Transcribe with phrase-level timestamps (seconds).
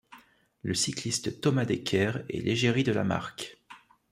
[0.63, 3.59] Le cycliste Thomas Dekker est l'égérie de la marque.